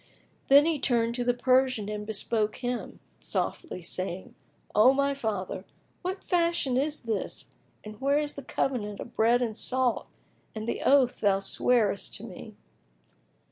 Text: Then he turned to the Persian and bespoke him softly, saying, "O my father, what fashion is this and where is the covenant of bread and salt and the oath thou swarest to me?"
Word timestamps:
Then 0.47 0.65
he 0.65 0.79
turned 0.79 1.13
to 1.13 1.23
the 1.23 1.35
Persian 1.35 1.87
and 1.87 2.07
bespoke 2.07 2.55
him 2.55 2.99
softly, 3.19 3.83
saying, 3.83 4.33
"O 4.73 4.93
my 4.95 5.13
father, 5.13 5.63
what 6.01 6.23
fashion 6.23 6.75
is 6.75 7.01
this 7.01 7.51
and 7.83 8.01
where 8.01 8.17
is 8.17 8.33
the 8.33 8.41
covenant 8.41 8.99
of 8.99 9.15
bread 9.15 9.43
and 9.43 9.55
salt 9.55 10.07
and 10.55 10.67
the 10.67 10.81
oath 10.81 11.19
thou 11.21 11.37
swarest 11.37 12.15
to 12.15 12.23
me?" 12.23 12.55